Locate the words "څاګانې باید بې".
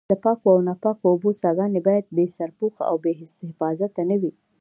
1.41-2.25